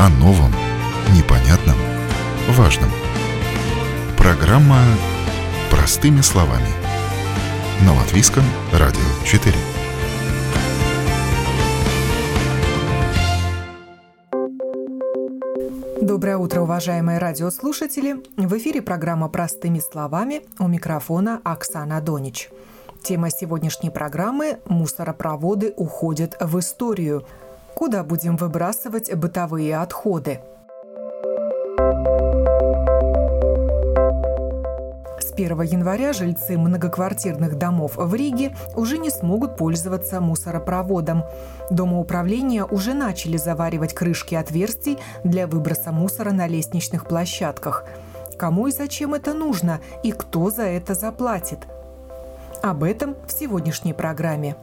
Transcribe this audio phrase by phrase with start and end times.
[0.00, 0.52] О новом,
[1.12, 1.74] непонятном,
[2.50, 2.88] важном.
[4.16, 4.78] Программа
[5.72, 6.68] «Простыми словами»
[7.84, 9.52] на Латвийском радио 4.
[16.00, 18.22] Доброе утро, уважаемые радиослушатели!
[18.36, 22.50] В эфире программа «Простыми словами» у микрофона Оксана Донич.
[23.02, 27.26] Тема сегодняшней программы– «Мусоропроводы уходят в историю».
[27.78, 30.40] Куда будем выбрасывать бытовые отходы?
[35.20, 41.22] С 1 января жильцы многоквартирных домов в Риге уже не смогут пользоваться мусоропроводом.
[41.70, 47.84] Домоуправления уже начали заваривать крышки отверстий для выброса мусора на лестничных площадках.
[48.36, 51.60] Кому и зачем это нужно и кто за это заплатит?
[52.60, 54.56] Об этом в сегодняшней программе.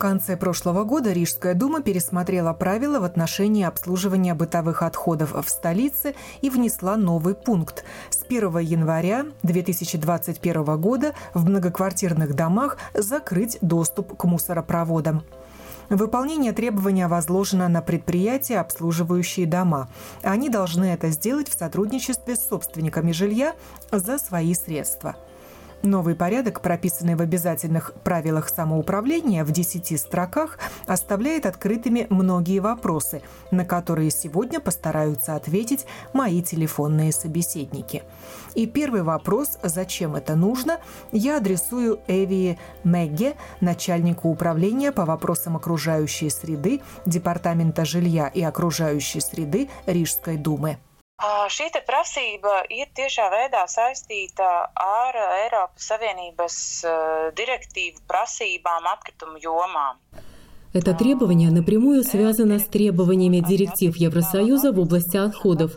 [0.00, 6.48] Конце прошлого года Рижская дума пересмотрела правила в отношении обслуживания бытовых отходов в столице и
[6.48, 7.84] внесла новый пункт.
[8.08, 15.22] С 1 января 2021 года в многоквартирных домах закрыть доступ к мусоропроводам.
[15.90, 19.90] Выполнение требования возложено на предприятия, обслуживающие дома.
[20.22, 23.54] Они должны это сделать в сотрудничестве с собственниками жилья
[23.92, 25.16] за свои средства–
[25.82, 33.64] Новый порядок, прописанный в обязательных правилах самоуправления в 10 строках, оставляет открытыми многие вопросы, на
[33.64, 38.02] которые сегодня постараются ответить мои телефонные собеседники.
[38.54, 40.80] И первый вопрос «Зачем это нужно?»
[41.12, 49.70] я адресую Эвии Мегге, начальнику управления по вопросам окружающей среды Департамента жилья и окружающей среды
[49.86, 50.78] Рижской думы.
[51.20, 56.56] Šī prasība ir tiešā veidā saistīta ar Eiropas Savienības
[57.36, 59.88] direktīvu prasībām atkritumu jomā.
[60.72, 65.72] Это требование напрямую связано с требованиями директив Евросоюза в области отходов.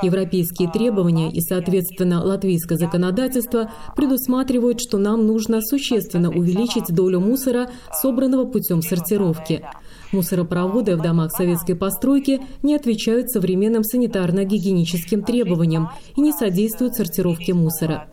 [0.00, 8.46] Европейские требования и, соответственно, латвийское законодательство предусматривают, что нам нужно существенно увеличить долю мусора, собранного
[8.46, 9.62] путем сортировки.
[10.12, 18.08] Мусоропроводы в домах советской постройки не отвечают современным санитарно-гигиеническим требованиям и не содействуют сортировке мусора.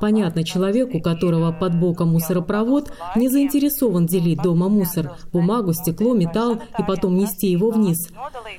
[0.00, 6.60] Понятно, человек, у которого под боком мусоропровод, не заинтересован делить дома мусор, бумагу, стекло, металл
[6.78, 8.08] и потом нести его вниз.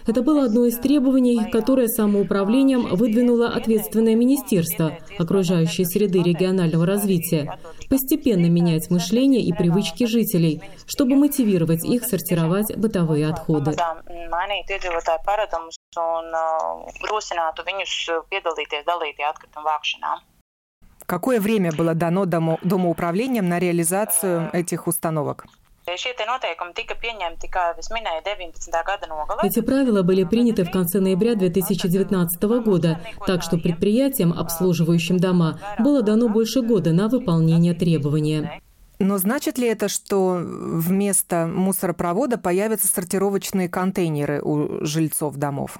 [0.05, 7.57] Это было одно из требований, которое самоуправлением выдвинуло ответственное министерство окружающей среды регионального развития
[7.89, 13.75] постепенно менять мышление и привычки жителей, чтобы мотивировать их сортировать бытовые отходы.
[21.11, 25.45] Какое время было дано дому, домоуправлением на реализацию этих установок?
[29.43, 36.01] Эти правила были приняты в конце ноября 2019 года, так что предприятиям, обслуживающим дома, было
[36.01, 38.61] дано больше года на выполнение требования.
[38.99, 45.77] Но значит ли это, что вместо мусоропровода появятся сортировочные контейнеры у жильцов домов?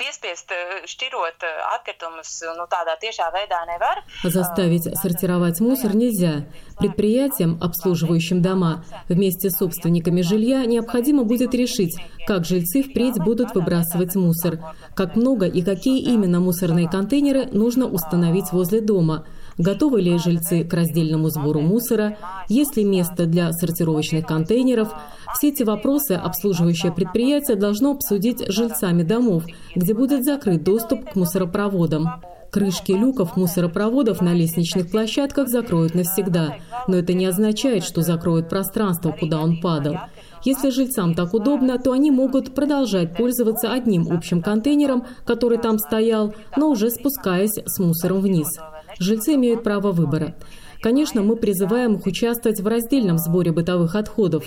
[0.00, 0.52] Piespiest
[0.88, 1.44] šķirot
[1.76, 4.00] atkritumus nu, tādā tiešā veidā nevar.
[4.24, 6.46] Заставить сортировать мусор нельзя.
[6.78, 11.96] Предприятиям, обслуживающим дома, вместе с собственниками жилья необходимо будет решить,
[12.26, 14.58] как жильцы впредь будут выбрасывать мусор,
[14.96, 19.26] как много и какие именно мусорные контейнеры нужно установить возле дома–
[19.60, 22.16] готовы ли жильцы к раздельному сбору мусора,
[22.48, 24.92] есть ли место для сортировочных контейнеров.
[25.34, 29.44] Все эти вопросы обслуживающее предприятие должно обсудить с жильцами домов,
[29.76, 32.22] где будет закрыт доступ к мусоропроводам.
[32.50, 36.56] Крышки люков мусоропроводов на лестничных площадках закроют навсегда,
[36.88, 39.98] но это не означает, что закроют пространство, куда он падал.
[40.42, 46.34] Если жильцам так удобно, то они могут продолжать пользоваться одним общим контейнером, который там стоял,
[46.56, 48.58] но уже спускаясь с мусором вниз.
[49.00, 50.36] Жильцы имеют право выбора.
[50.82, 54.44] Конечно, мы призываем их участвовать в раздельном сборе бытовых отходов.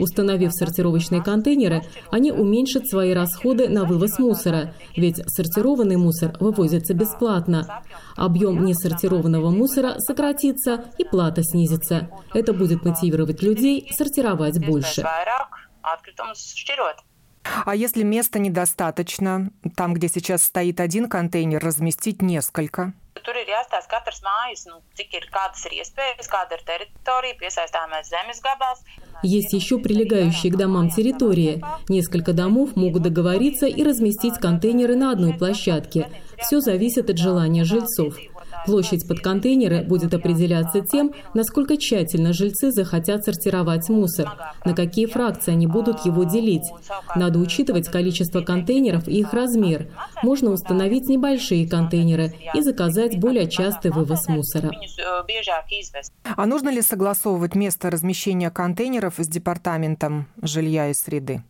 [0.00, 7.82] Установив сортировочные контейнеры, они уменьшат свои расходы на вывоз мусора, ведь сортированный мусор вывозится бесплатно.
[8.16, 12.08] Объем несортированного мусора сократится и плата снизится.
[12.32, 15.04] Это будет мотивировать людей сортировать больше.
[17.64, 22.92] А если места недостаточно, там, где сейчас стоит один контейнер, разместить несколько?
[23.24, 28.10] Tur ir jāstāsta katras mājas, nu, cik ir, kādas ir iespējas, kāda ir teritorija, piesaistāmais
[28.12, 28.84] zemes gabals.
[29.22, 31.64] Есть еще прилегающие к домам территории.
[31.88, 36.10] Несколько домов могут договориться и разместить контейнеры на одной площадке.
[36.38, 38.16] Все зависит от желания жильцов.
[38.66, 44.30] Площадь под контейнеры будет определяться тем, насколько тщательно жильцы захотят сортировать мусор,
[44.64, 46.70] на какие фракции они будут его делить.
[47.14, 49.88] Надо учитывать количество контейнеров и их размер.
[50.22, 54.72] Можно установить небольшие контейнеры и заказать более частый вывоз мусора.
[56.36, 61.42] А нужно ли согласовывать место размещения контейнеров с департаментом жилья и среды?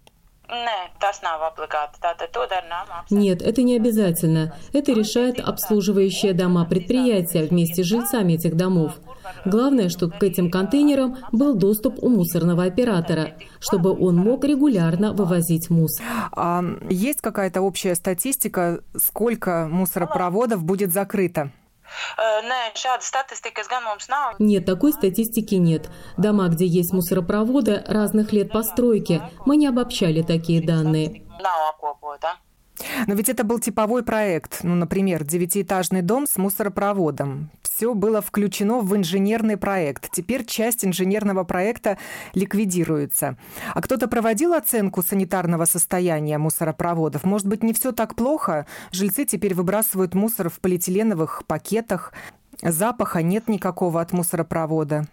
[3.10, 4.54] Нет, это не обязательно.
[4.72, 8.92] Это решает обслуживающие дома предприятия вместе с жильцами этих домов.
[9.44, 15.68] Главное, чтобы к этим контейнерам был доступ у мусорного оператора, чтобы он мог регулярно вывозить
[15.68, 16.04] мусор.
[16.32, 21.50] А есть какая-то общая статистика, сколько мусоропроводов будет закрыто?
[24.38, 25.88] Нет, такой статистики нет.
[26.16, 31.26] Дома, где есть мусоропроводы разных лет постройки, мы не обобщали такие данные.
[33.06, 37.50] Но ведь это был типовой проект, ну, например, девятиэтажный дом с мусоропроводом.
[37.62, 40.10] Все было включено в инженерный проект.
[40.10, 41.98] Теперь часть инженерного проекта
[42.34, 43.36] ликвидируется.
[43.74, 47.24] А кто-то проводил оценку санитарного состояния мусоропроводов?
[47.24, 48.66] Может быть, не все так плохо?
[48.92, 52.12] Жильцы теперь выбрасывают мусор в полиэтиленовых пакетах.
[52.62, 55.06] Запаха нет никакого от мусоропровода.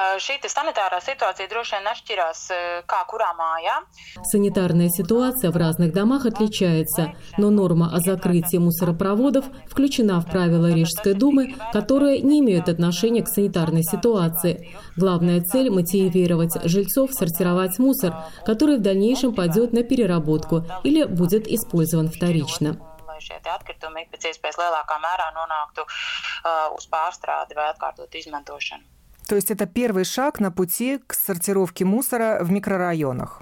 [0.00, 2.40] Šī sanitārā situācija droši vien atšķirās,
[2.88, 3.76] kā kurā mājā.
[4.24, 11.14] Санитарная ситуация в разных домах отличается, но норма о закрытии мусоропроводов включена в правила Рижской
[11.14, 14.74] думы, которые не имеют отношения к санитарной ситуации.
[14.96, 18.14] Главная цель– мотивировать жильцов сортировать мусор,
[18.46, 22.76] который в дальнейшем пойдет на переработку или будет использован вторично
[23.20, 28.99] šie atkritumi pēc iespējas lielākā mērā nonāktu uh, uz pārstrādi vai atkārtot izmantošanu.
[29.30, 33.40] То есть это первый шаг на пути к сортировке мусора в микрорайонах.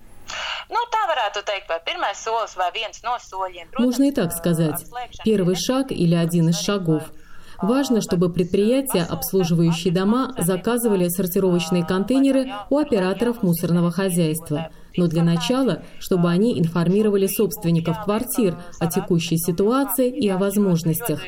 [3.79, 4.85] Можно и так сказать.
[5.25, 7.05] Первый шаг или один из шагов.
[7.62, 14.69] Важно, чтобы предприятия, обслуживающие дома, заказывали сортировочные контейнеры у операторов мусорного хозяйства.
[14.94, 21.23] Но для начала, чтобы они информировали собственников квартир о текущей ситуации и о возможностях.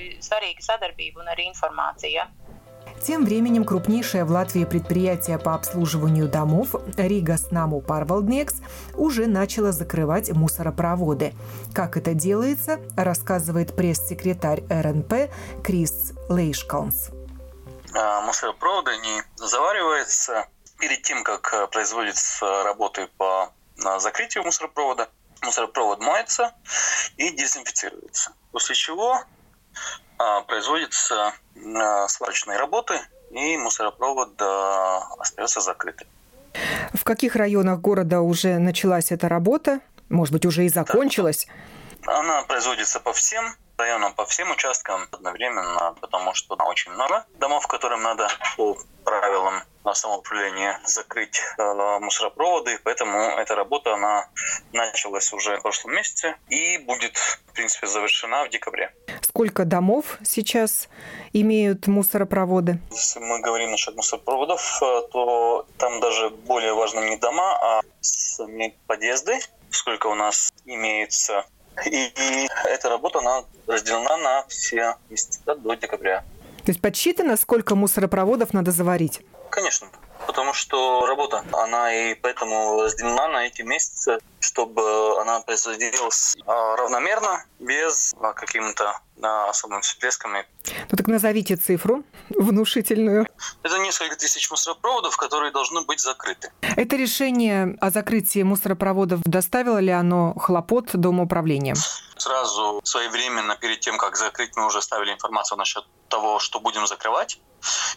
[3.02, 8.56] Тем временем крупнейшее в Латвии предприятие по обслуживанию домов Рига Снаму Парвалднекс
[8.94, 11.32] уже начало закрывать мусоропроводы.
[11.74, 15.32] Как это делается, рассказывает пресс-секретарь РНП
[15.64, 17.08] Крис Лейшкалнс.
[17.94, 20.46] А, мусоропроводы не завариваются
[20.78, 23.52] перед тем, как э, производятся работы по
[23.98, 25.08] закрытию мусоропровода.
[25.42, 26.52] Мусоропровод моется
[27.16, 28.32] и дезинфицируется.
[28.52, 29.24] После чего
[30.46, 33.00] производятся а, сварочные работы,
[33.30, 36.08] и мусоропровод а, остается закрытым.
[36.92, 39.80] В каких районах города уже началась эта работа?
[40.08, 41.46] Может быть, уже и закончилась?
[42.06, 48.02] Она производится по всем районам, по всем участкам одновременно, потому что очень много домов, которым
[48.02, 49.62] надо по правилам
[49.92, 54.28] самоуправления закрыть э, мусоропроводы, поэтому эта работа она
[54.72, 58.94] началась уже в прошлом месяце и будет, в принципе, завершена в декабре.
[59.22, 60.88] Сколько домов сейчас
[61.32, 62.78] имеют мусоропроводы?
[62.90, 68.76] Если мы говорим насчет мусоропроводов, э, то там даже более важны не дома, а сами
[68.86, 69.38] подъезды,
[69.70, 71.46] сколько у нас имеется
[71.86, 76.24] и, эта работа она разделена на все месяца до декабря.
[76.64, 79.20] То есть подсчитано, сколько мусоропроводов надо заварить?
[79.50, 79.88] Конечно,
[80.30, 87.44] потому что работа, она и поэтому разделена на эти месяцы, чтобы она производилась а, равномерно,
[87.58, 90.46] без а, каким-то особыми всплесками.
[90.90, 93.26] Ну так назовите цифру внушительную.
[93.64, 96.52] Это несколько тысяч мусоропроводов, которые должны быть закрыты.
[96.76, 101.74] Это решение о закрытии мусоропроводов доставило ли оно хлопот Домоуправления?
[102.16, 107.40] Сразу своевременно, перед тем, как закрыть, мы уже ставили информацию насчет того, что будем закрывать.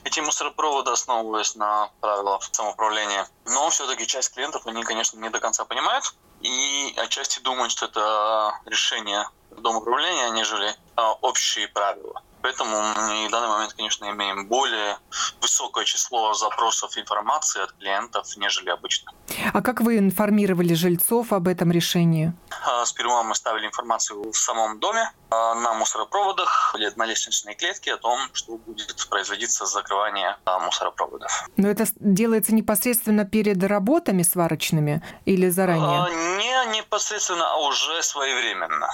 [0.03, 3.27] Эти мусоропроводы основываясь на правилах самоуправления.
[3.46, 8.60] Но все-таки часть клиентов, они, конечно, не до конца понимают и отчасти думают, что это
[8.65, 12.22] решение Дома управления, нежели а, общие правила.
[12.43, 14.97] Поэтому мы в данный момент, конечно, имеем более
[15.41, 19.13] высокое число запросов информации от клиентов, нежели обычно.
[19.53, 22.33] А как вы информировали жильцов об этом решении?
[22.65, 27.97] А, сперва мы ставили информацию в самом доме, а, на мусоропроводах, на лестничной клетке о
[27.97, 31.47] том, что будет производиться закрывание мусоропроводов.
[31.55, 36.09] Но это делается непосредственно перед работами сварочными или заранее?
[36.38, 38.89] Не непосредственно, а уже своевременно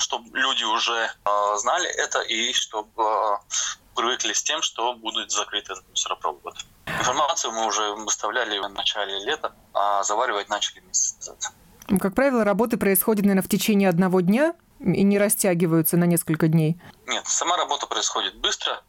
[0.00, 3.36] чтобы люди уже э, знали это и чтобы э,
[3.94, 6.58] привыкли с тем, что будут закрыты мусоропроводы.
[6.86, 11.52] Информацию мы уже выставляли в начале лета, а заваривать начали месяц назад.
[12.00, 16.80] Как правило, работы происходят, наверное, в течение одного дня и не растягиваются на несколько дней.
[17.06, 18.82] Нет, сама работа происходит быстро.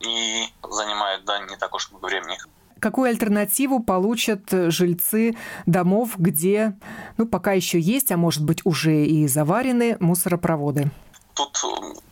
[0.00, 2.38] и занимает да, не так уж много времени.
[2.80, 6.76] Какую альтернативу получат жильцы домов, где,
[7.16, 10.90] ну, пока еще есть, а может быть уже и заварены мусоропроводы?
[11.34, 11.56] Тут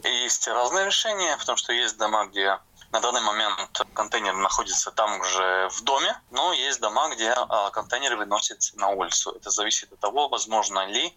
[0.04, 2.58] есть разные решения, потому что есть дома, где
[2.92, 8.16] на данный момент контейнер находится там уже в доме, но есть дома, где а, контейнеры
[8.16, 9.32] выносятся на улицу.
[9.32, 11.12] Это зависит от того, возможно ли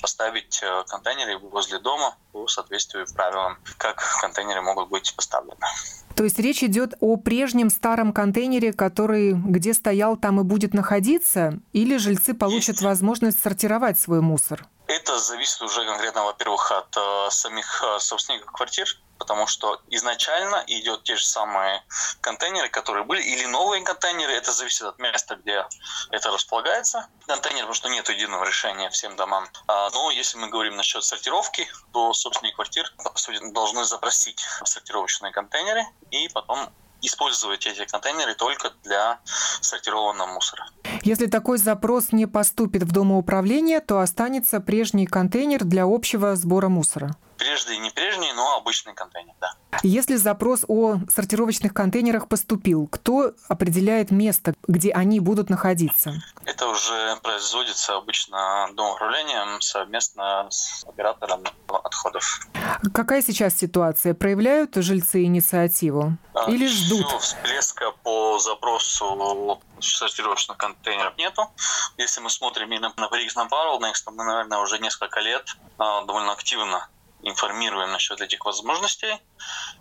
[0.00, 5.66] поставить э, контейнеры возле дома по соответствию правилам, как контейнеры могут быть поставлены.
[6.14, 11.58] То есть речь идет о прежнем старом контейнере, который где стоял, там и будет находиться,
[11.72, 12.82] или жильцы получат Есть.
[12.82, 14.66] возможность сортировать свой мусор?
[14.86, 18.86] Это зависит уже конкретно, во-первых, от э, самих э, собственников квартир,
[19.18, 21.82] потому что изначально идет те же самые
[22.20, 25.66] контейнеры, которые были, или новые контейнеры, это зависит от места, где
[26.10, 29.48] это располагается, контейнер, потому что нет единого решения всем домам.
[29.68, 35.32] А, но если мы говорим насчет сортировки, то собственники квартир, по сути, должны запросить сортировочные
[35.32, 36.70] контейнеры и потом
[37.06, 39.18] использовать эти контейнеры только для
[39.60, 40.66] сортированного мусора.
[41.02, 47.16] Если такой запрос не поступит в домоуправление, то останется прежний контейнер для общего сбора мусора.
[47.38, 49.54] Прежний, не прежний, но обычный контейнер, да.
[49.82, 56.14] Если запрос о сортировочных контейнерах поступил, кто определяет место, где они будут находиться?
[56.44, 62.46] Это уже производится обычно домоуправлением совместно с оператором отходов.
[62.92, 64.14] Какая сейчас ситуация?
[64.14, 66.16] Проявляют жильцы инициативу?
[66.34, 67.06] А, Или ждут?
[67.20, 71.50] Всплеска по запросу сортировочных контейнеров нету.
[71.98, 76.04] Если мы смотрим именно на Briggs на Bottlenecks, то мы, наверное, уже несколько лет а,
[76.04, 76.88] довольно активно
[77.24, 79.20] информируем насчет этих возможностей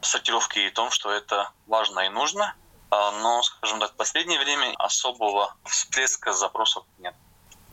[0.02, 2.56] сортировки и том, что это важно и нужно.
[2.90, 7.16] А, но, скажем так, в последнее время особого всплеска запросов нет.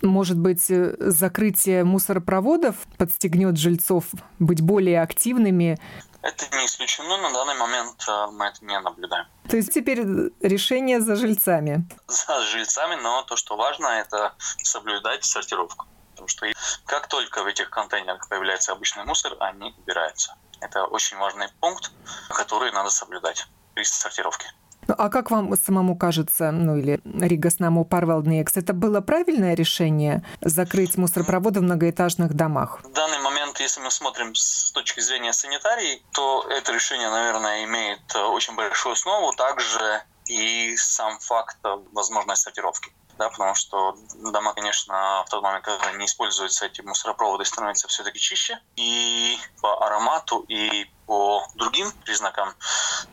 [0.02, 4.04] Может быть, э, закрытие мусоропроводов подстегнет жильцов
[4.38, 5.78] быть более активными?
[6.22, 9.26] Это не исключено, на данный момент э, мы это не наблюдаем.
[9.48, 10.00] То есть теперь
[10.40, 11.86] решение за жильцами?
[12.06, 15.86] За жильцами, но то, что важно, это соблюдать сортировку.
[16.12, 16.46] Потому что
[16.90, 20.34] как только в этих контейнерах появляется обычный мусор, они убираются.
[20.60, 21.92] Это очень важный пункт,
[22.30, 24.52] который надо соблюдать при сортировке.
[24.88, 30.24] Ну, а как вам самому кажется, ну или Рига Снаму Парвалднекс, это было правильное решение
[30.40, 32.80] закрыть мусоропроводы в многоэтажных домах?
[32.82, 38.16] В данный момент, если мы смотрим с точки зрения санитарии, то это решение, наверное, имеет
[38.16, 39.32] очень большую основу.
[39.34, 41.58] Также и сам факт
[41.92, 47.44] возможной сортировки да, потому что дома, конечно, в тот момент, когда не используются эти мусоропроводы,
[47.44, 48.58] становятся все-таки чище.
[48.76, 52.54] И по аромату, и по другим признакам,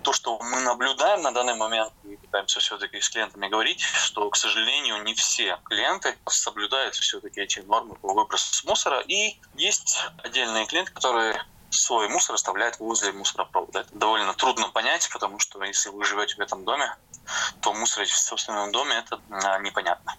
[0.03, 4.37] то, что мы наблюдаем на данный момент, и пытаемся все-таки с клиентами говорить, что, к
[4.37, 9.01] сожалению, не все клиенты соблюдают все-таки эти нормы по выбросу мусора.
[9.07, 13.79] И есть отдельные клиенты, которые свой мусор оставляют возле мусоропровода.
[13.81, 16.95] Это довольно трудно понять, потому что если вы живете в этом доме,
[17.61, 20.13] то мусорить в собственном доме это а, непонятно.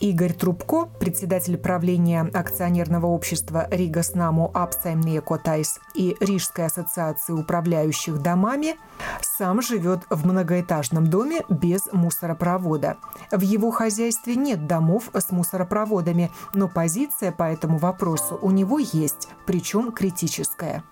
[0.00, 8.76] Игорь Трубко, председатель правления акционерного общества Rīgas namu apsaimniekotājs и Рижской ассоциации управляющих домами,
[9.22, 12.96] сам живет в многоэтажном доме без мусоропровода.
[13.30, 19.28] В его хозяйстве нет домов с мусоропроводами, но позиция по этому вопросу у него есть,
[19.46, 20.82] причем критическая.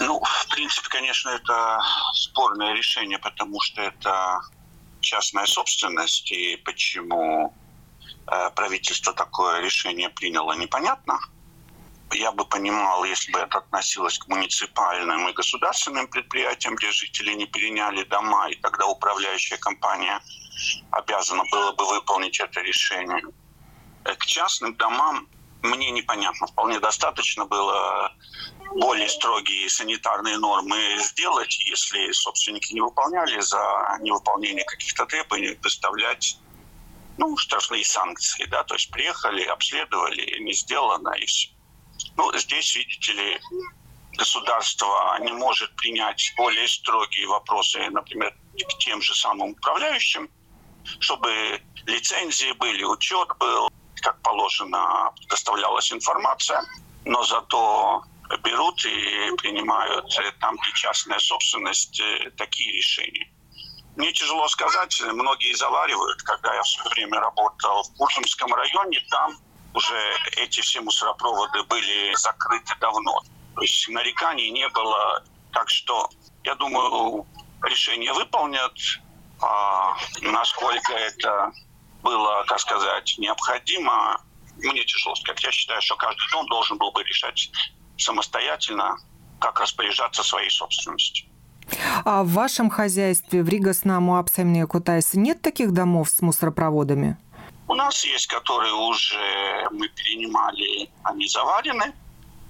[0.00, 1.78] Ну, в принципе, конечно, это
[2.14, 4.40] спорное решение, потому что это
[5.00, 7.54] частная собственность, и почему
[8.26, 11.18] правительство такое решение приняло, непонятно.
[12.12, 17.46] Я бы понимал, если бы это относилось к муниципальным и государственным предприятиям, где жители не
[17.46, 20.20] переняли дома, и тогда управляющая компания
[20.90, 23.22] обязана была бы выполнить это решение.
[24.04, 25.28] Э, к частным домам
[25.62, 26.46] мне непонятно.
[26.46, 28.12] Вполне достаточно было
[28.74, 33.58] более строгие санитарные нормы сделать, если собственники не выполняли за
[34.00, 36.38] невыполнение каких-то требований, выставлять
[37.18, 41.48] ну, штрафные санкции, да, то есть приехали, обследовали, не сделано, и все.
[42.16, 43.40] Ну, здесь, видите ли,
[44.16, 50.28] государство не может принять более строгие вопросы, например, к тем же самым управляющим,
[51.00, 56.62] чтобы лицензии были, учет был, как положено, доставлялась информация,
[57.04, 58.04] но зато
[58.42, 63.30] берут и принимают э, там, где частная собственность, э, такие решения.
[63.96, 66.22] Мне тяжело сказать, многие заваривают.
[66.22, 69.36] Когда я в свое время работал в Курсумском районе, там
[69.72, 69.96] уже
[70.36, 73.22] эти все мусоропроводы были закрыты давно.
[73.54, 75.22] То есть нареканий не было.
[75.52, 76.08] Так что,
[76.42, 77.26] я думаю,
[77.62, 78.76] решение выполнят.
[79.40, 81.52] А насколько это
[82.02, 84.20] было, как сказать, необходимо,
[84.56, 85.42] мне тяжело сказать.
[85.42, 87.50] Я считаю, что каждый дом должен был бы решать
[87.98, 88.96] самостоятельно,
[89.40, 91.28] как распоряжаться своей собственностью.
[92.04, 97.16] А в вашем хозяйстве в Ригас-Наму Апсемния Кутайс нет таких домов с мусоропроводами?
[97.66, 101.92] У нас есть, которые уже мы перенимали, они заварены.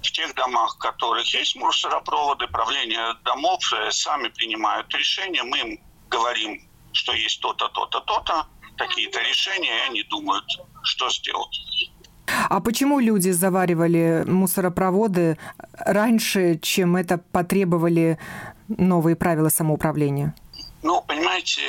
[0.01, 5.41] В тех домах, в которых есть мусоропроводы, правление домов э, сами принимают решения.
[5.41, 5.79] Мы им
[6.09, 8.45] говорим, что есть то-то, то-то, то-то,
[8.77, 10.45] такие-то решения, и они думают,
[10.83, 11.59] что сделать.
[12.49, 15.37] А почему люди заваривали мусоропроводы
[15.73, 18.19] раньше, чем это потребовали
[18.67, 20.33] новые правила самоуправления?
[20.83, 21.61] Ну, понимаете,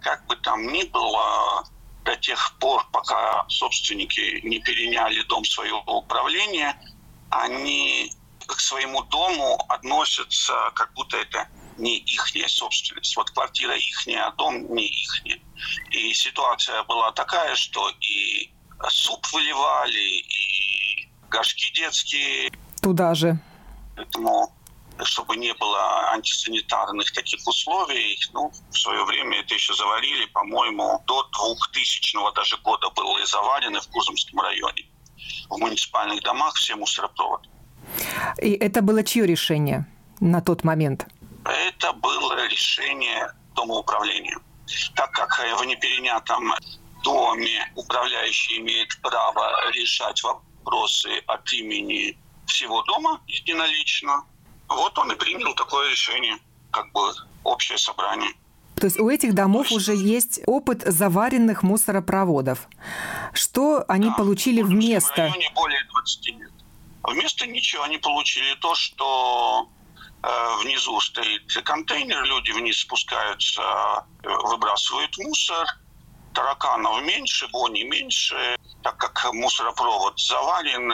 [0.00, 1.64] как бы там ни было,
[2.04, 6.80] до тех пор, пока собственники не переняли дом своего управления,
[7.30, 8.12] они
[8.46, 11.48] к своему дому относятся, как будто это
[11.78, 13.16] не ихняя собственность.
[13.16, 15.40] Вот квартира ихняя, а дом не ихняя.
[15.90, 18.50] И ситуация была такая, что и
[18.88, 22.50] суп выливали, и горшки детские.
[22.80, 23.38] Туда же.
[23.96, 24.54] Поэтому
[25.04, 28.18] чтобы не было антисанитарных таких условий.
[28.32, 33.80] Ну, в свое время это еще заварили, по-моему, до 2000 даже года было и заварены
[33.80, 34.86] в Кузомском районе.
[35.48, 37.48] В муниципальных домах все мусоропроводы.
[38.42, 39.86] И это было чье решение
[40.20, 41.06] на тот момент?
[41.44, 44.36] Это было решение Дома управления.
[44.94, 46.52] Так как в неперенятом
[47.02, 54.24] доме управляющий имеет право решать вопросы от имени всего дома единолично,
[54.68, 56.38] вот он и принял такое решение,
[56.70, 57.00] как бы
[57.44, 58.30] общее собрание.
[58.76, 62.68] То есть у этих домов уже есть опыт заваренных мусоропроводов.
[63.32, 65.14] Что они да, получили вместо?
[65.14, 66.50] В районе более 20 лет.
[67.04, 69.68] Вместо ничего они получили то, что
[70.22, 70.28] э,
[70.62, 75.66] внизу стоит контейнер, люди вниз спускаются, выбрасывают мусор,
[76.34, 80.92] тараканов меньше, вони меньше, так как мусоропровод завален,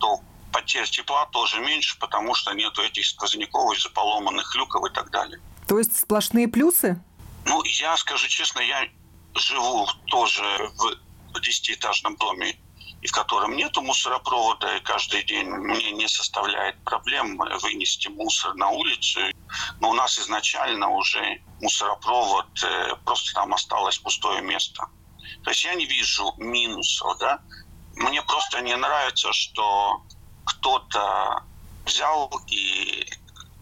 [0.00, 0.20] то
[0.54, 5.40] потерь тепла тоже меньше, потому что нету этих сквозняков из-за поломанных люков и так далее.
[5.66, 7.02] То есть сплошные плюсы?
[7.44, 8.86] Ну, я скажу честно, я
[9.34, 10.44] живу тоже
[11.34, 12.56] в десятиэтажном доме,
[13.02, 18.68] и в котором нету мусоропровода, и каждый день мне не составляет проблем вынести мусор на
[18.68, 19.20] улицу.
[19.80, 24.86] Но у нас изначально уже мусоропровод, э, просто там осталось пустое место.
[25.42, 27.40] То есть я не вижу минусов, да.
[27.96, 30.02] Мне просто не нравится, что
[30.64, 31.42] кто-то
[31.84, 33.06] взял и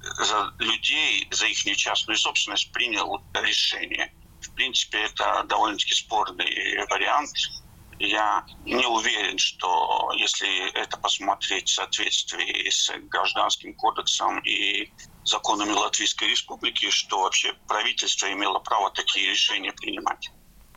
[0.01, 4.13] за людей, за их частную собственность принял решение.
[4.41, 7.31] В принципе, это довольно-таки спорный вариант.
[7.99, 14.89] Я не уверен, что если это посмотреть в соответствии с гражданским кодексом и
[15.25, 20.31] законами Латвийской Республики, что вообще правительство имело право такие решения принимать.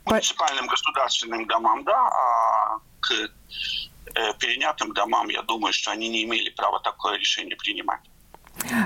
[0.06, 3.30] Муниципальным государственным домам, да, а к
[4.40, 8.00] перенятым домам, я думаю, что они не имели права такое решение принимать.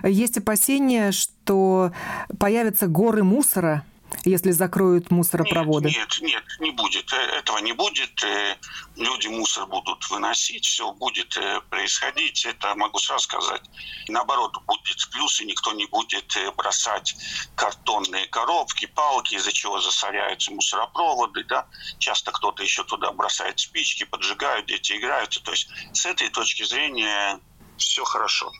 [0.03, 1.91] Есть опасения, что
[2.39, 3.83] появятся горы мусора
[4.25, 5.89] если закроют мусоропроводы?
[5.89, 7.11] Нет, нет, нет, не будет.
[7.13, 8.23] Э, этого не будет.
[8.23, 8.55] Э,
[8.95, 12.45] люди мусор будут выносить, все будет э, происходить.
[12.45, 13.61] Это могу сразу сказать.
[14.07, 17.15] Наоборот, будет плюс, и никто не будет бросать
[17.55, 21.43] картонные коробки, палки, из-за чего засоряются мусоропроводы.
[21.45, 21.67] Да?
[21.99, 25.41] Часто кто-то еще туда бросает спички, поджигают, дети играются.
[25.41, 27.39] То есть с этой точки зрения
[27.77, 28.51] все хорошо.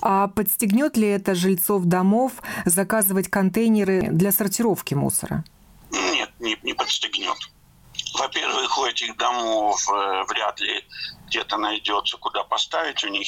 [0.00, 2.32] А подстегнет ли это жильцов домов
[2.64, 5.44] заказывать контейнеры для сортировки мусора?
[5.90, 7.36] Нет, не, не подстегнет.
[8.14, 10.84] Во-первых, у этих домов э, вряд ли
[11.26, 13.02] где-то найдется, куда поставить.
[13.04, 13.26] У них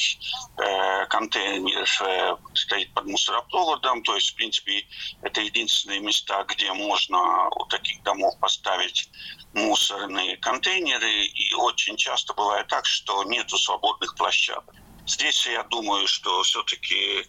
[0.57, 4.03] э, контейнер э, стоит под мусоропроводом.
[4.03, 4.85] То есть, в принципе,
[5.23, 9.09] это единственные места, где можно у таких домов поставить
[9.53, 11.25] мусорные контейнеры.
[11.25, 14.75] И очень часто бывает так, что нету свободных площадок.
[15.07, 17.27] Здесь я думаю, что все-таки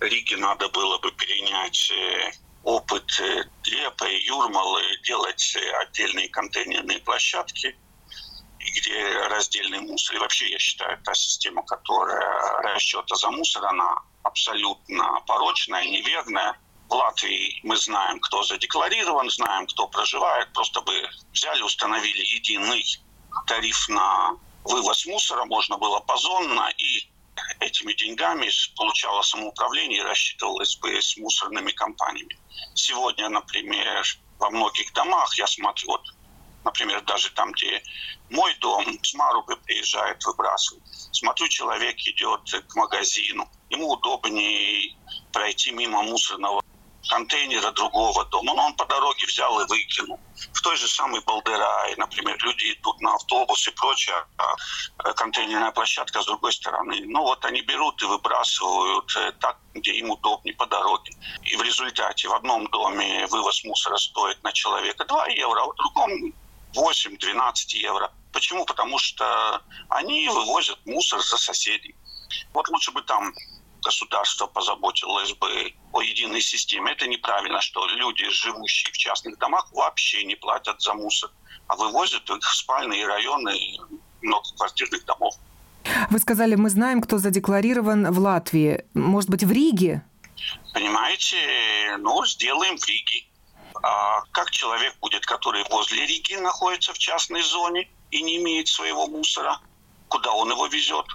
[0.00, 2.32] Риге надо было бы перенять э,
[2.64, 3.08] опыт
[3.64, 7.76] Лепа и Юрмалы, делать отдельные контейнерные площадки,
[8.58, 10.16] где раздельный мусор.
[10.16, 16.58] И вообще, я считаю, та система, которая расчета за мусор, она абсолютно порочная, неверная.
[16.88, 20.52] В Латвии мы знаем, кто задекларирован, знаем, кто проживает.
[20.52, 22.84] Просто бы взяли, установили единый
[23.46, 27.08] тариф на вывоз мусора можно было позонно, и
[27.60, 32.36] этими деньгами получало самоуправление и рассчитывалось бы с мусорными компаниями.
[32.74, 34.04] Сегодня, например,
[34.38, 36.02] во многих домах, я смотрю, вот,
[36.64, 37.82] например, даже там, где
[38.30, 40.84] мой дом, с Марубы приезжает, выбрасывает.
[41.12, 43.48] Смотрю, человек идет к магазину.
[43.70, 44.96] Ему удобнее
[45.32, 46.63] пройти мимо мусорного
[47.14, 48.54] контейнера другого дома.
[48.54, 50.18] Но он по дороге взял и выкинул.
[50.52, 54.54] В той же самой Балдерае, например, люди идут на автобус и прочее, а
[55.04, 57.02] э, контейнерная площадка с другой стороны.
[57.06, 61.12] Ну вот они берут и выбрасывают э, так, где им удобнее по дороге.
[61.44, 65.74] И в результате в одном доме вывоз мусора стоит на человека 2 евро, а в
[65.76, 66.10] другом
[66.74, 68.10] 8-12 евро.
[68.32, 68.64] Почему?
[68.64, 71.94] Потому что они вывозят мусор за соседей.
[72.52, 73.32] Вот лучше бы там
[73.84, 76.92] государство позаботилось бы о единой системе.
[76.92, 81.30] Это неправильно, что люди, живущие в частных домах, вообще не платят за мусор,
[81.68, 83.78] а вывозят их в спальные районы
[84.22, 85.34] многоквартирных домов.
[86.10, 88.84] Вы сказали, мы знаем, кто задекларирован в Латвии.
[88.94, 90.02] Может быть, в Риге?
[90.72, 91.36] Понимаете,
[91.98, 93.26] ну, сделаем в Риге.
[93.82, 99.06] А как человек будет, который возле Риги находится в частной зоне и не имеет своего
[99.06, 99.60] мусора,
[100.08, 101.06] куда он его везет?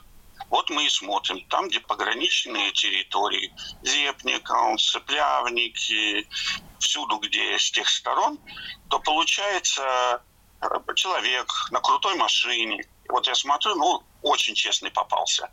[0.50, 1.46] Вот мы и смотрим.
[1.50, 6.28] Там, где пограничные территории, Зепника, Цеплявники,
[6.80, 8.40] всюду, где с тех сторон,
[8.90, 10.24] то получается
[10.62, 12.84] э, человек на крутой машине.
[13.10, 15.52] Вот я смотрю, ну, очень честный попался.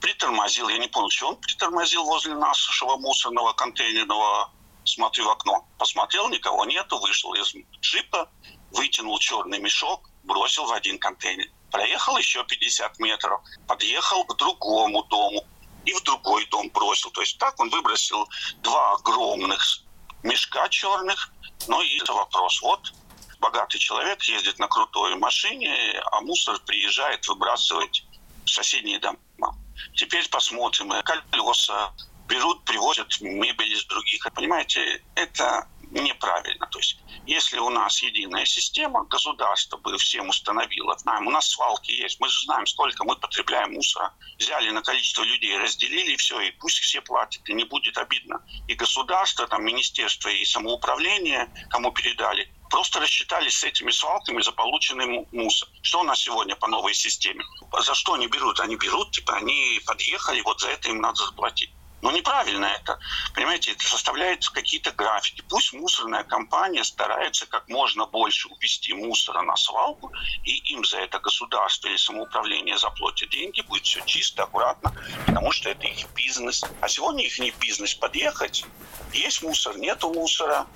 [0.00, 4.50] Притормозил, я не понял, что он притормозил возле нашего мусорного контейнерного
[4.84, 5.66] смотрю в окно.
[5.78, 8.30] Посмотрел, никого нету, вышел из джипа,
[8.70, 11.46] вытянул черный мешок, бросил в один контейнер.
[11.74, 15.44] Проехал еще 50 метров, подъехал к другому дому
[15.84, 17.10] и в другой дом бросил.
[17.10, 18.28] То есть так он выбросил
[18.62, 19.80] два огромных
[20.22, 21.32] мешка черных.
[21.66, 22.62] Ну и это вопрос.
[22.62, 22.92] Вот
[23.40, 28.04] богатый человек ездит на крутой машине, а мусор приезжает выбрасывать
[28.44, 29.58] в соседние дома.
[29.96, 30.92] Теперь посмотрим.
[31.02, 31.92] Колеса
[32.28, 34.24] берут, привозят мебель из других.
[34.32, 35.66] Понимаете, это
[36.00, 36.66] неправильно.
[36.66, 41.90] То есть, если у нас единая система, государство бы всем установило, знаем, у нас свалки
[41.90, 44.12] есть, мы же знаем, сколько мы потребляем мусора.
[44.38, 48.44] Взяли на количество людей, разделили, и все, и пусть все платят, и не будет обидно.
[48.68, 55.26] И государство, там, министерство и самоуправление, кому передали, просто рассчитались с этими свалками за полученный
[55.32, 55.68] мусор.
[55.82, 57.44] Что у нас сегодня по новой системе?
[57.80, 58.60] За что они берут?
[58.60, 61.70] Они берут, типа, они подъехали, вот за это им надо заплатить.
[62.04, 62.98] Ну, неправильно это.
[63.34, 65.42] Понимаете, это составляет какие-то графики.
[65.48, 70.12] Пусть мусорная компания старается как можно больше увести мусора на свалку,
[70.44, 74.92] и им за это государство или самоуправление заплатят деньги, будет все чисто, аккуратно,
[75.24, 76.62] потому что это их бизнес.
[76.82, 78.66] А сегодня их не бизнес подъехать,
[79.14, 80.66] есть мусор, нету мусора,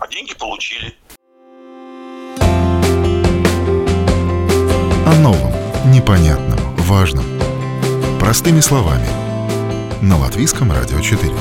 [0.00, 0.96] а деньги получили.
[5.06, 5.52] О новом,
[5.92, 7.26] непонятном, важном.
[8.18, 9.06] Простыми словами–
[10.02, 11.32] на Латвийском радио 4.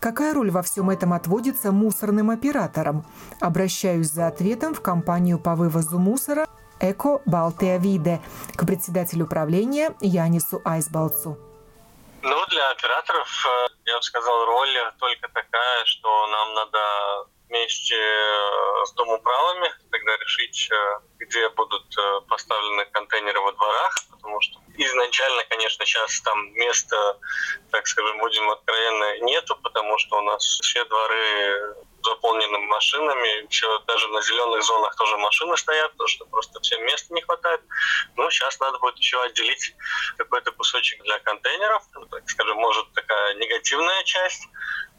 [0.00, 3.04] Какая роль во всем этом отводится мусорным операторам?
[3.40, 6.46] Обращаюсь за ответом в компанию по вывозу мусора
[6.80, 8.20] «Эко Балтия Виде»
[8.54, 11.36] к председателю управления Янису Айсбалцу.
[12.22, 16.78] Ну, для операторов, э, я бы сказал, роль только такая, что нам надо
[17.48, 21.86] вместе э, с домоуправами тогда решить, э, где будут
[22.28, 23.92] поставлены контейнеры во дворах,
[24.26, 27.18] потому что изначально, конечно, сейчас там места,
[27.70, 34.08] так скажем, будем откровенны, нету, потому что у нас все дворы заполнены машинами, все, даже
[34.08, 37.60] на зеленых зонах тоже машины стоят, потому что просто всем места не хватает.
[38.16, 39.74] Ну, сейчас надо будет еще отделить
[40.16, 44.42] какой-то кусочек для контейнеров, так скажем, может такая негативная часть,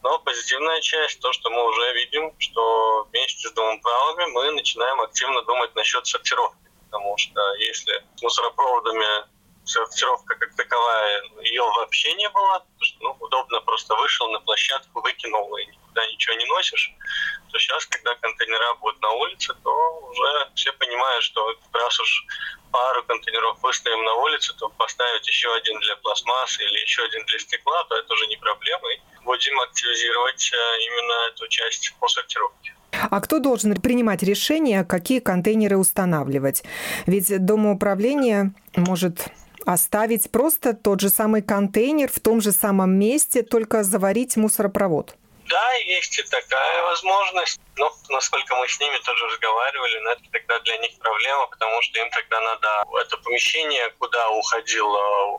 [0.03, 5.41] но позитивная часть, то, что мы уже видим, что вместе с домоправами мы начинаем активно
[5.41, 6.66] думать насчет сортировки.
[6.89, 9.27] Потому что если с мусоропроводами
[9.65, 12.65] сортировка как таковая, ее вообще не было.
[13.01, 15.65] Ну, удобно просто вышел на площадку, выкинул и
[15.97, 16.93] никуда ничего не носишь.
[17.51, 19.71] То сейчас, когда контейнера будут на улице, то
[20.09, 21.41] уже все понимают, что
[21.73, 22.25] раз уж
[22.71, 27.39] пару контейнеров выставим на улице, то поставить еще один для пластмассы или еще один для
[27.39, 28.93] стекла, то это уже не проблема.
[28.93, 32.73] И будем активизировать э, именно эту часть по сортировке.
[32.91, 36.63] А кто должен принимать решение, какие контейнеры устанавливать?
[37.05, 39.27] Ведь домоуправление может
[39.65, 45.15] оставить просто тот же самый контейнер в том же самом месте, только заварить мусоропровод.
[45.49, 47.59] Да, есть и такая возможность.
[47.77, 51.99] Но насколько мы с ними тоже разговаривали, но это тогда для них проблема, потому что
[51.99, 54.87] им тогда надо это помещение, куда уходил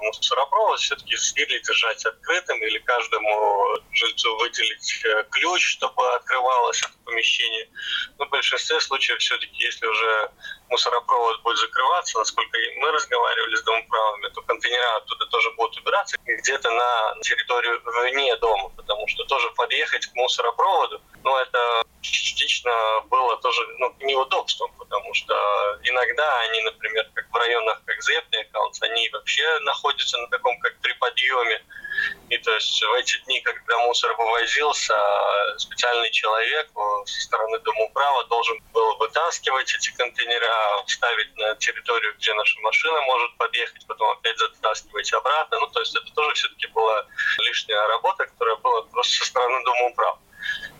[0.00, 7.68] мусоропровод, все-таки или держать открытым, или каждому жильцу выделить э, ключ, чтобы открывалось это помещение.
[8.18, 10.30] Но в большинстве случаев все-таки, если уже
[10.68, 16.70] мусоропровод будет закрываться, насколько мы разговаривали с домоправами, то контейнера оттуда тоже будут убираться где-то
[16.70, 22.72] на территорию вне дома, потому что тоже подъехать к мусоропроводу, ну, это частично
[23.10, 25.34] было тоже ну, неудобством, потому что
[25.84, 30.78] иногда они, например, как в районах, как Зепный аккаунт, они вообще находятся на таком как
[30.80, 31.62] при подъеме.
[32.30, 34.94] И то есть в эти дни, когда мусор вывозился,
[35.58, 36.70] специальный человек
[37.04, 43.00] со стороны Дома управа должен был вытаскивать эти контейнера, ставить на территорию, где наша машина
[43.02, 45.58] может подъехать, потом опять затаскивать обратно.
[45.58, 47.04] Ну, то есть это тоже все-таки была
[47.38, 50.18] лишняя работа, которая была просто со стороны Дома управа.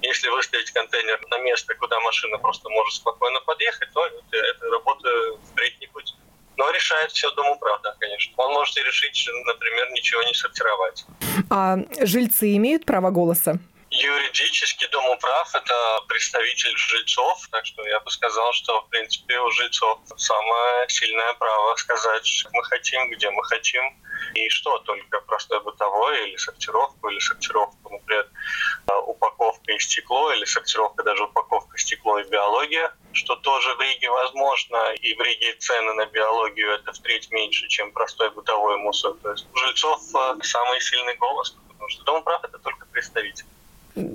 [0.01, 5.09] Если выставить контейнер на место, куда машина просто может спокойно подъехать, то этой работы
[5.51, 6.15] впредь не будет.
[6.57, 8.33] Но решает все Дом управда, конечно.
[8.37, 11.05] Он может и решить, например, ничего не сортировать.
[11.51, 13.59] А жильцы имеют право голоса?
[13.91, 19.51] Юридически Дом управ– это представитель жильцов, так что я бы сказал, что, в принципе, у
[19.51, 23.83] жильцов самое сильное право сказать, что мы хотим, где мы хотим,
[24.35, 28.28] и что, только простое бытовое или сортировку, или сортировку, например,
[29.75, 35.15] и стекло, или сортировка даже упаковка стекло и биология, что тоже в Риге возможно, и
[35.15, 39.15] в Риге цены на биологию это в треть меньше, чем простой бытовой мусор.
[39.23, 43.45] То есть у жильцов э, самый сильный голос, потому что Дом прав– это только представитель.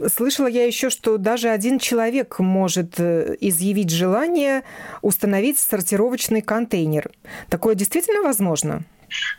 [0.07, 4.63] Слышала я еще, что даже один человек может э, изъявить желание
[5.01, 7.11] установить сортировочный контейнер.
[7.49, 8.83] Такое действительно возможно?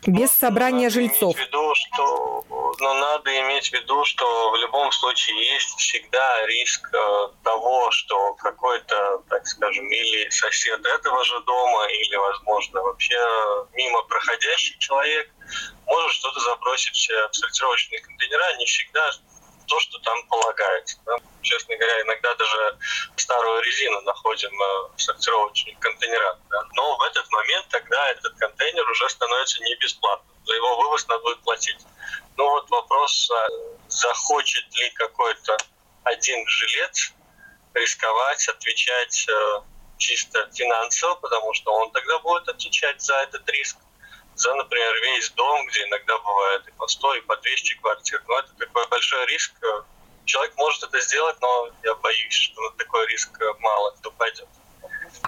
[0.07, 1.37] Без ну, собрания жильцов.
[1.37, 2.45] Виду, что,
[2.81, 8.35] но надо иметь в виду, что в любом случае есть всегда риск э, того, что
[8.35, 13.19] какой-то, так скажем, или сосед этого же дома, или, возможно, вообще
[13.75, 15.31] мимо проходящий человек
[15.87, 18.57] может что-то забросить в сортировочные контейнера.
[18.57, 19.11] Не всегда
[19.67, 20.99] то, что там полагается.
[21.07, 21.17] Да?
[21.43, 22.79] Честно говоря, иногда даже
[23.17, 26.39] старую резину находим э, в сортировочных контейнерах.
[26.51, 26.63] Да?
[26.75, 30.35] Но в этот момент тогда этот контейнер уже становится не бесплатным.
[30.45, 31.79] За его вывоз надо будет платить.
[32.37, 33.49] Ну вот вопрос, а
[33.89, 35.57] захочет ли какой-то
[36.05, 37.13] один жилец
[37.75, 39.61] рисковать, отвечать э,
[39.99, 43.77] чисто финансово, потому что он тогда будет отвечать за этот риск
[44.37, 48.23] за, например, весь дом, где иногда бывает и по 100, и по 200 квартир.
[48.29, 49.53] Но это такой большой риск.
[50.25, 54.49] Человек может это сделать, но я боюсь, что на такой риск мало кто пойдет.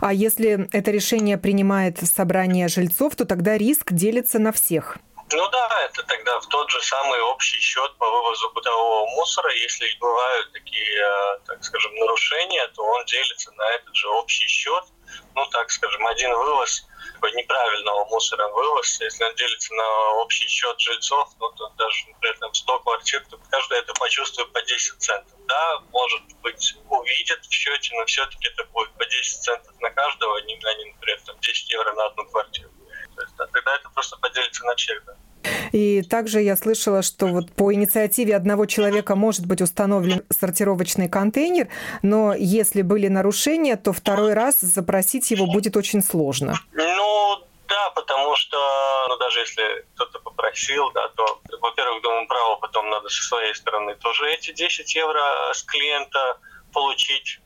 [0.01, 4.99] А если это решение принимает собрание жильцов, то тогда риск делится на всех.
[5.33, 9.53] Ну да, это тогда в тот же самый общий счет по вывозу бытового мусора.
[9.55, 14.85] Если бывают такие, э, так скажем, нарушения, то он делится на этот же общий счет.
[15.35, 16.87] Ну, так скажем, один вывоз
[17.35, 22.55] неправильного мусора вывоз, если он делится на общий счет жильцов, ну, то даже, например, там
[22.55, 25.33] 100 квартир, то каждый это почувствует по 10 центов.
[25.47, 30.37] Да, может быть, увидят в счете, но все-таки это будет по 10 центов на каждого,
[30.37, 32.71] а не, например, там 10 евро на одну квартиру.
[33.15, 35.17] То есть, да, тогда это просто поделится на да.
[35.73, 41.69] И также я слышала, что вот по инициативе одного человека может быть установлен сортировочный контейнер,
[42.03, 46.55] но если были нарушения, то второй раз запросить его будет очень сложно.
[46.73, 48.57] Ну, да, потому что
[49.09, 53.95] ну, даже если кто-то попросил, да, то, во-первых, Дому права потом надо со своей стороны
[53.97, 56.39] тоже эти 10 евро с клиента
[56.73, 57.41] получить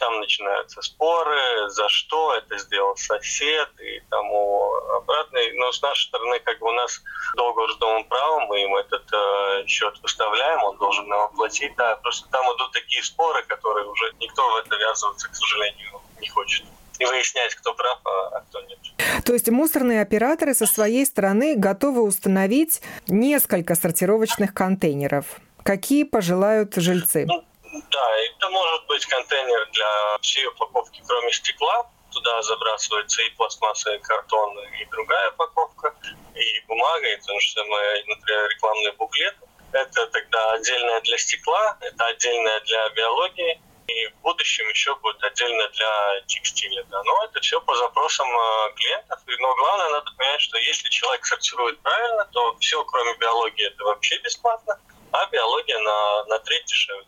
[0.00, 5.38] там начинаются споры, за что это сделал сосед и тому обратно.
[5.54, 7.00] Но с нашей стороны, как бы у нас
[7.36, 11.74] договор с Домом права, мы им этот э, счет выставляем, он должен нам оплатить.
[11.76, 16.28] Да, просто там идут такие споры, которые уже никто в это ввязываться, к сожалению, не
[16.28, 16.64] хочет
[16.98, 18.78] и выяснять, кто прав, а, а кто нет.
[19.24, 25.24] То есть мусорные операторы со своей стороны готовы установить несколько сортировочных контейнеров.
[25.62, 27.26] Какие пожелают жильцы?
[27.26, 31.90] Ну, да, это может быть контейнер для всей упаковки, кроме стекла.
[32.12, 35.94] Туда забрасывается и пластмасса, и картон, и другая упаковка,
[36.34, 39.36] и бумага, и то же самое, например, рекламный буклет.
[39.72, 45.68] Это тогда отдельное для стекла, это отдельное для биологии, и в будущем еще будет отдельно
[45.68, 46.82] для текстиля.
[46.90, 47.00] Да.
[47.04, 49.20] Но это все по запросам э, клиентов.
[49.26, 54.18] Но главное, надо понять, что если человек сортирует правильно, то все, кроме биологии, это вообще
[54.18, 54.80] бесплатно,
[55.12, 57.06] а биология на, на треть дешевле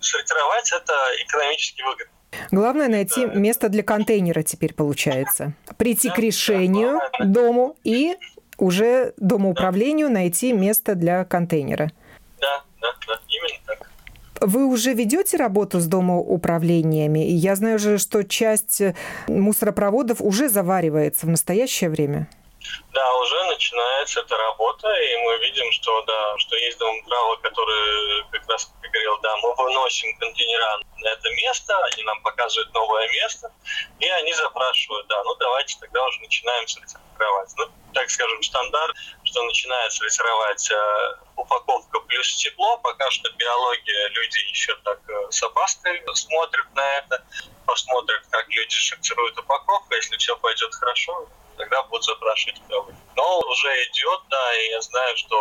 [0.00, 0.92] сортировать это
[1.24, 2.12] экономически выгодно.
[2.50, 3.34] Главное найти да.
[3.34, 5.52] место для контейнера теперь получается.
[5.76, 8.16] Прийти да, к решению да, дому и
[8.58, 10.14] уже домоуправлению да.
[10.14, 11.90] найти место для контейнера.
[12.40, 13.90] Да, да, да, именно так.
[14.40, 17.18] Вы уже ведете работу с домоуправлениями?
[17.18, 18.80] Я знаю же, что часть
[19.28, 22.28] мусоропроводов уже заваривается в настоящее время.
[22.92, 28.24] Да, уже начинается эта работа, и мы видим, что да, что есть дом права, который
[28.30, 33.08] как раз как говорил, да, мы выносим контейнера на это место, они нам показывают новое
[33.12, 33.52] место,
[33.98, 37.50] и они запрашивают, да, ну давайте тогда уже начинаем сортировать.
[37.56, 44.38] Ну, так скажем, стандарт, что начинает сортировать э, упаковка плюс тепло, пока что биология, люди
[44.50, 47.24] еще так э, с опаской смотрят на это,
[47.66, 51.28] посмотрят, как люди сортируют упаковку, если все пойдет хорошо,
[51.60, 52.86] тогда будут запрашивать кровь.
[53.16, 55.36] Но уже идет, да, и я знаю, что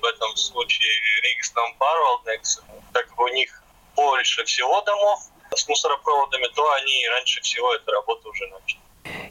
[0.00, 0.90] в этом случае
[1.22, 2.60] Ригстон Парвалдекс,
[2.92, 3.62] так как у них
[3.94, 5.20] больше всего домов
[5.54, 8.80] с мусоропроводами, то они раньше всего эту работу уже начали.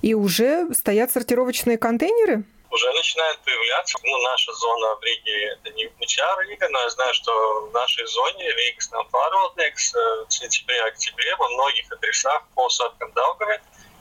[0.01, 2.43] И уже стоят сортировочные контейнеры?
[2.71, 3.97] уже начинает появляться.
[4.03, 8.05] Ну, наша зона в Риге это не вся Рига, но я знаю, что в нашей
[8.05, 13.59] зоне Рига Снамфарвалдекс в сентябре-октябре во многих адресах по садкам Даугаве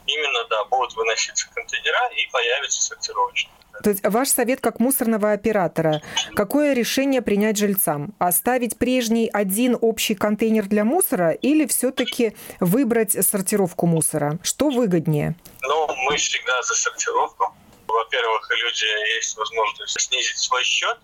[0.09, 3.53] именно, да, будут выноситься контейнера и появятся сортировочные.
[3.83, 6.03] То есть ваш совет как мусорного оператора,
[6.35, 8.12] какое решение принять жильцам?
[8.18, 14.38] Оставить прежний один общий контейнер для мусора или все-таки выбрать сортировку мусора?
[14.42, 15.37] Что выгоднее?
[15.62, 17.55] Ну, мы всегда за сортировку.
[17.87, 20.99] Во-первых, люди есть возможность снизить свой счет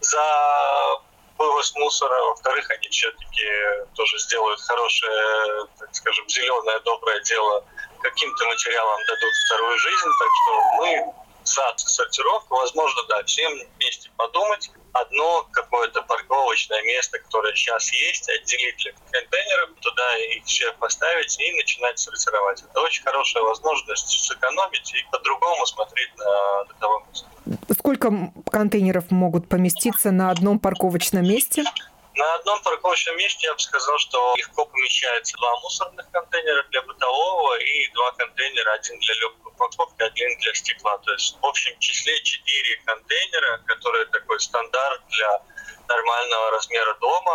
[0.00, 1.00] за
[1.38, 2.14] вывоз мусора.
[2.30, 3.46] Во-вторых, они все-таки
[3.94, 7.64] тоже сделают хорошее, так скажем, зеленое доброе дело
[8.02, 14.70] каким-то материалам дадут вторую жизнь, так что мы за сортировку, возможно, да, всем вместе подумать.
[14.92, 21.52] Одно какое-то парковочное место, которое сейчас есть, отделить для контейнеров, туда их все поставить и
[21.52, 22.62] начинать сортировать.
[22.62, 27.28] Это очень хорошая возможность сэкономить и по-другому смотреть на бытовой мусор.
[27.76, 31.64] Сколько контейнеров могут поместиться на одном парковочном месте?
[32.14, 37.58] На одном парковочном месте я бы сказал, что легко помещается два мусорных контейнера для бытового
[37.58, 40.98] и два контейнера, один для легкой упаковки, один для стекла.
[40.98, 45.42] То есть в общем числе четыре контейнера, которые такой стандарт для
[45.88, 47.32] нормального размера дома,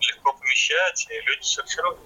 [0.00, 2.00] легко помещать, и люди сортируют.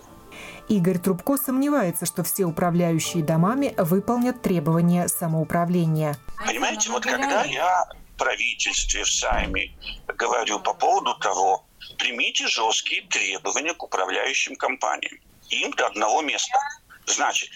[0.69, 6.17] Игорь Трубко сомневается, что все управляющие домами выполнят требования самоуправления.
[6.45, 9.79] Понимаете, вот когда я в правительстве, в Сайме
[10.09, 11.65] говорю по поводу того,
[11.99, 15.19] примите жесткие требования к управляющим компаниям.
[15.51, 16.59] Им до одного места.
[17.07, 17.51] Значит,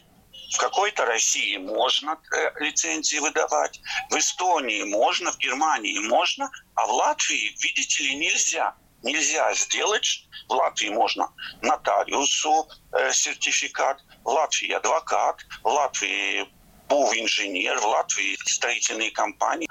[0.52, 6.90] в какой-то России можно э, лицензии выдавать, в Эстонии можно, в Германии можно, а в
[6.90, 8.74] Латвии, видите ли, нельзя.
[9.02, 16.46] Нельзя сделать, в Латвии можно нотариусу э, сертификат, в Латвии адвокат, в Латвии
[16.90, 19.68] инженер, в Латвии строительные компании.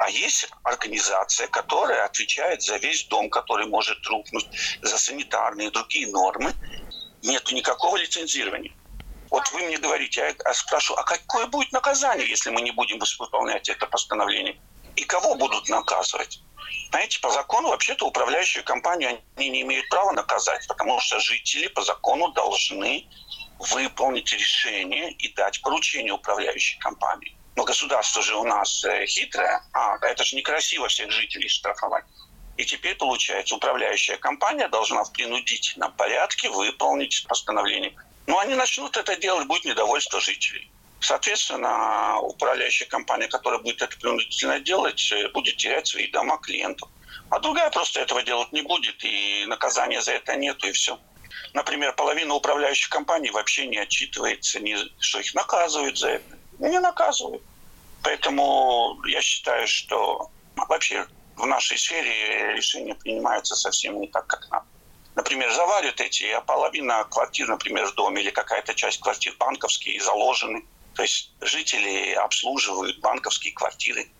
[0.00, 4.48] А есть организация, которая отвечает за весь дом, который может рухнуть,
[4.80, 6.54] за санитарные и другие нормы.
[7.20, 8.74] Нет никакого лицензирования.
[9.30, 12.98] Вот вы мне говорите, а я спрашиваю, а какое будет наказание, если мы не будем
[13.18, 14.58] выполнять это постановление?
[14.96, 16.46] И кого будут наказывать?
[16.88, 21.82] Знаете, по закону вообще-то управляющую компанию они не имеют права наказать, потому что жители по
[21.82, 23.06] закону должны
[23.58, 27.36] выполнить решение и дать поручение управляющей компании.
[27.56, 29.62] Но государство же у нас э, хитрое.
[29.72, 32.04] А, это же некрасиво всех жителей штрафовать.
[32.56, 37.94] И теперь, получается, управляющая компания должна в принудительном порядке выполнить постановление.
[38.26, 40.70] Но они начнут это делать, будет недовольство жителей.
[41.00, 46.88] Соответственно, управляющая компания, которая будет это принудительно делать, э, будет терять свои дома клиентов.
[47.30, 50.98] А другая просто этого делать не будет, и наказания за это нету, и все.
[51.54, 54.60] Например, половина управляющих компаний вообще не отчитывается,
[54.98, 57.42] что их наказывают за это не наказывают.
[58.02, 64.66] Поэтому я считаю, что вообще в нашей сфере решения принимаются совсем не так, как надо.
[65.14, 70.64] Например, заваривают эти, а половина квартир, например, в доме или какая-то часть квартир банковские заложены.
[70.94, 74.10] То есть жители обслуживают банковские квартиры.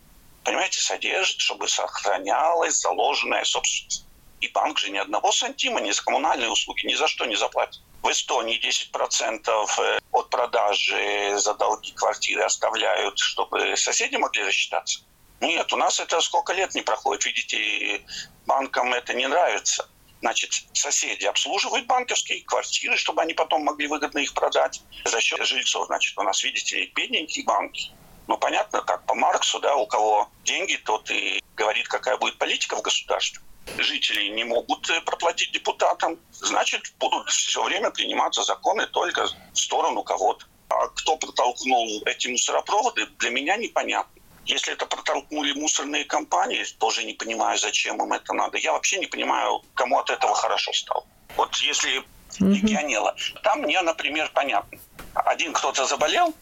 [0.45, 4.07] Понимаете, содержат, чтобы сохранялась заложенная собственность.
[4.41, 7.81] И банк же ни одного сантима ни за коммунальные услуги ни за что не заплатит.
[8.03, 15.01] В Эстонии 10% э, от продажи за долги квартиры оставляют, чтобы соседи могли рассчитаться.
[15.41, 17.27] Нет, у нас это сколько лет не проходит.
[17.27, 18.03] Видите,
[18.47, 19.89] банкам это не нравится.
[20.21, 25.87] Значит, соседи обслуживают банковские квартиры, чтобы они потом могли выгодно их продать за счет жильцов.
[25.87, 27.91] Значит, у нас, видите бедненькие банки.
[28.27, 32.77] Ну, понятно, как по Марксу, да, у кого деньги, тот и говорит, какая будет политика
[32.77, 33.43] в государстве
[33.79, 40.03] жители не могут э, проплатить депутатам, значит, будут все время приниматься законы только в сторону
[40.03, 40.47] кого-то.
[40.69, 44.21] А кто протолкнул эти мусоропроводы, для меня непонятно.
[44.47, 48.59] Если это протолкнули мусорные компании, тоже не понимаю, зачем им это надо.
[48.59, 51.05] Я вообще не понимаю, кому от этого хорошо стало.
[51.37, 52.03] Вот если
[52.39, 54.79] легионела, там мне, например, понятно.
[55.15, 56.35] Один кто-то заболел,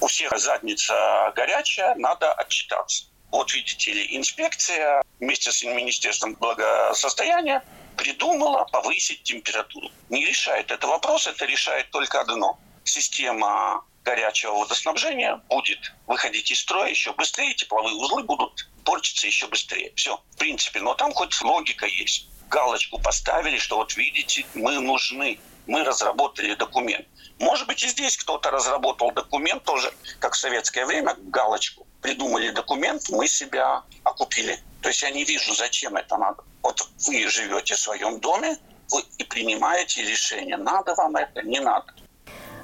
[0.00, 3.06] у всех задница горячая, надо отчитаться.
[3.34, 7.64] Вот видите ли, инспекция вместе с Министерством благосостояния
[7.96, 9.90] придумала повысить температуру.
[10.08, 12.60] Не решает это вопрос, это решает только одно.
[12.84, 19.92] Система горячего водоснабжения будет выходить из строя еще быстрее, тепловые узлы будут портиться еще быстрее.
[19.96, 22.28] Все, в принципе, но там хоть логика есть.
[22.48, 27.08] Галочку поставили, что вот видите, мы нужны, мы разработали документ.
[27.40, 31.84] Может быть, и здесь кто-то разработал документ тоже, как в советское время, галочку.
[32.04, 34.58] Придумали документ, мы себя окупили.
[34.82, 36.42] То есть я не вижу, зачем это надо.
[36.62, 38.58] Вот вы живете в своем доме,
[38.90, 41.94] вы и принимаете решение, надо вам это, не надо.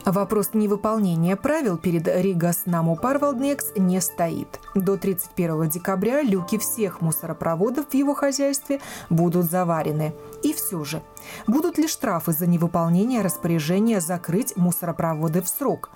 [0.05, 4.61] Вопрос невыполнения правил перед Ригас Наму Парвалднекс не стоит.
[4.75, 10.13] До 31 декабря люки всех мусоропроводов в его хозяйстве будут заварены.
[10.43, 11.03] И все же,
[11.47, 15.89] будут ли штрафы за невыполнение распоряжения закрыть мусоропроводы в срок?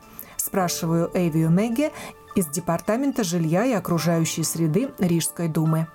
[0.44, 1.90] Спрашиваю Эвию Меге
[2.34, 5.86] из Департамента жилья и окружающей среды Рижской думы.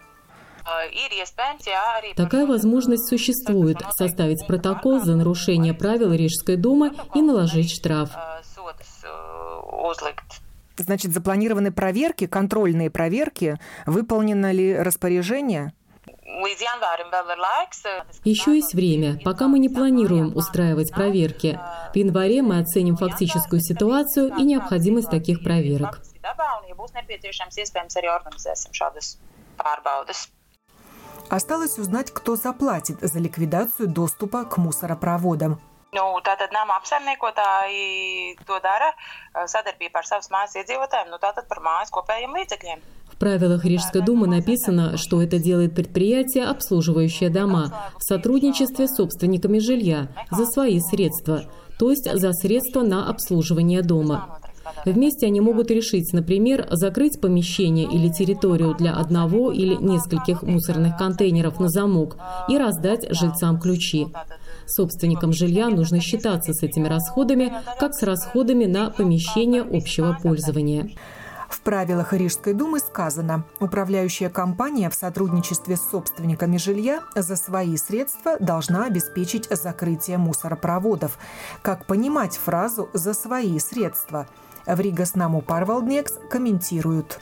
[2.16, 8.10] Такая возможность существует– составить протокол за нарушение правил Рижской думы и наложить штраф.
[10.78, 13.60] Значит, запланированы проверки, контрольные проверки.
[13.86, 15.74] Выполнено ли распоряжение?
[18.24, 21.60] Еще есть время, пока мы не планируем устраивать проверки.
[21.94, 26.00] В январе мы оценим фактическую ситуацию и необходимость таких проверок.
[31.30, 35.60] Осталось узнать, кто заплатит за ликвидацию доступа к мусоропроводам.
[35.92, 38.92] Nu, tātad nama apsaimniekotāji to dara
[39.34, 42.84] sadarbībā ar savas mājas iedzīvotājiem, nu tātad par mājas kopējiem līdzekļiem.
[43.20, 50.08] Правилах Рижской думы написано, что это делает предприятие, обслуживающее дома, в сотрудничестве с собственниками жилья,
[50.32, 51.44] за свои средства,
[51.78, 54.40] то есть за средства на обслуживание дома.
[54.86, 61.60] Вместе они могут решить, например, закрыть помещение или территорию для одного или нескольких мусорных контейнеров
[61.60, 62.18] на замок
[62.48, 64.08] и раздать жильцам ключи.
[64.66, 70.92] Собственникам жилья нужно считаться с этими расходами, как с расходами на помещение общего пользования.
[71.50, 78.38] В правилах Рижской думы сказано, управляющая компания в сотрудничестве с собственниками жилья за свои средства
[78.40, 81.18] должна обеспечить закрытие мусоропроводов.
[81.64, 84.30] Как понимать фразу «за свои средства»?
[84.68, 87.20] В Ригас Наму Парвалднекс комментируют.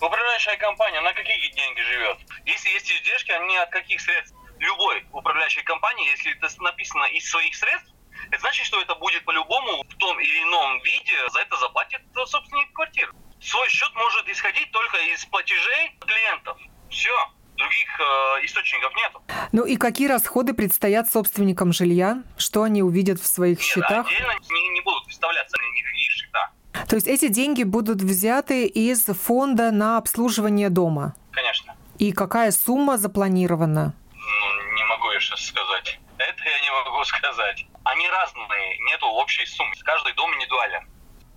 [0.00, 2.18] Управляющая компания на какие деньги живет?
[2.46, 4.34] Если есть издержки, они от каких средств?
[4.58, 7.94] Любой управляющей компании, если это написано из своих средств,
[8.30, 12.72] это значит, что это будет по-любому в том или ином виде, за это заплатит собственник
[12.72, 13.12] квартиры.
[13.40, 16.58] Свой счет может исходить только из платежей клиентов.
[16.90, 17.10] Все
[17.56, 19.12] других э, источников нет.
[19.52, 22.22] Ну и какие расходы предстоят собственникам жилья?
[22.36, 24.06] Что они увидят в своих нет, счетах?
[24.06, 26.50] Отдельно не, не будут выставляться никакие счета.
[26.88, 31.14] То есть эти деньги будут взяты из фонда на обслуживание дома?
[31.32, 31.76] Конечно.
[31.98, 33.94] И какая сумма запланирована?
[34.14, 35.98] Ну, не могу я сейчас сказать.
[36.18, 37.66] Это я не могу сказать.
[37.84, 39.74] Они разные, нету общей суммы.
[39.84, 40.88] Каждый дом индивидуален.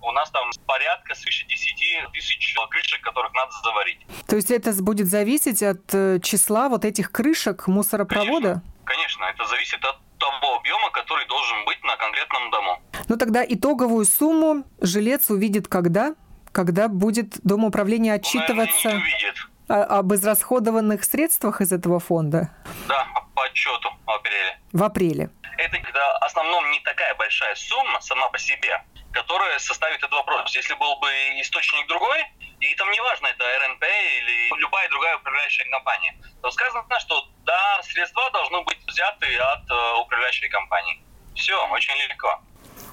[0.02, 4.00] У нас там порядка свыше 10 тысяч крышек, которых надо заварить.
[4.26, 8.62] То есть это будет зависеть от э, числа вот этих крышек мусоропровода?
[8.84, 12.82] Конечно, конечно это зависит от того объема, который должен быть на конкретном дому.
[13.08, 16.14] Ну тогда итоговую сумму жилец увидит когда?
[16.50, 19.36] Когда будет Дом управления отчитываться Он, увидит.
[19.68, 22.50] об израсходованных средствах из этого фонда?
[22.88, 24.58] Да, по отчету в апреле.
[24.72, 25.30] В апреле.
[25.58, 28.82] Это когда в основном не такая большая сумма сама по себе,
[29.12, 30.54] которая составит этот вопрос.
[30.54, 31.08] Если был бы
[31.40, 32.24] источник другой,
[32.60, 38.30] и там неважно, это РНП или любая другая управляющая компания, то сказано, что да, средства
[38.30, 41.02] должны быть взяты от э, управляющей компании.
[41.34, 42.40] Все, очень легко.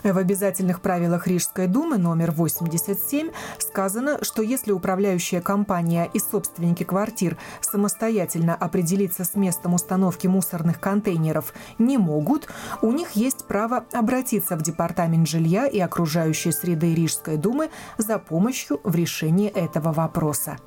[0.03, 7.37] В обязательных правилах Рижской думы номер 87 сказано, что если управляющая компания и собственники квартир
[7.59, 12.47] самостоятельно определиться с местом установки мусорных контейнеров не могут,
[12.81, 18.79] у них есть право обратиться в Департамент жилья и окружающей среды Рижской думы за помощью
[18.83, 20.57] в решении этого вопроса.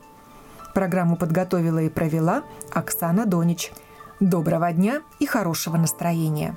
[0.75, 3.73] Программу подготовила и провела Оксана Донич.
[4.21, 6.57] Доброго дня и хорошего настроения!